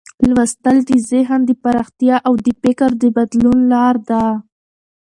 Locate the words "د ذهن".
0.89-1.39